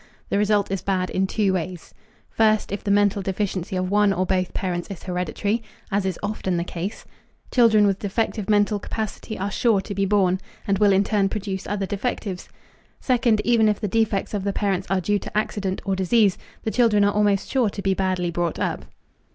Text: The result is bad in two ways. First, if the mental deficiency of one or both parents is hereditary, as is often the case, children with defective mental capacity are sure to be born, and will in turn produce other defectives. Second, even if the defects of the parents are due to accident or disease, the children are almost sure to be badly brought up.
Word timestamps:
The 0.29 0.39
result 0.39 0.71
is 0.71 0.81
bad 0.81 1.11
in 1.11 1.27
two 1.27 1.53
ways. 1.53 1.93
First, 2.31 2.71
if 2.71 2.83
the 2.83 2.89
mental 2.89 3.21
deficiency 3.21 3.75
of 3.75 3.91
one 3.91 4.11
or 4.11 4.25
both 4.25 4.51
parents 4.51 4.89
is 4.89 5.03
hereditary, 5.03 5.61
as 5.91 6.07
is 6.07 6.17
often 6.23 6.57
the 6.57 6.63
case, 6.63 7.05
children 7.51 7.85
with 7.85 7.99
defective 7.99 8.49
mental 8.49 8.79
capacity 8.79 9.37
are 9.37 9.51
sure 9.51 9.79
to 9.81 9.93
be 9.93 10.07
born, 10.07 10.39
and 10.67 10.79
will 10.79 10.91
in 10.91 11.03
turn 11.03 11.29
produce 11.29 11.67
other 11.67 11.85
defectives. 11.85 12.49
Second, 12.99 13.41
even 13.43 13.69
if 13.69 13.79
the 13.79 13.87
defects 13.87 14.33
of 14.33 14.43
the 14.43 14.53
parents 14.53 14.87
are 14.89 15.01
due 15.01 15.19
to 15.19 15.37
accident 15.37 15.83
or 15.85 15.95
disease, 15.95 16.35
the 16.63 16.71
children 16.71 17.03
are 17.03 17.13
almost 17.13 17.47
sure 17.51 17.69
to 17.69 17.81
be 17.83 17.93
badly 17.93 18.31
brought 18.31 18.57
up. 18.57 18.85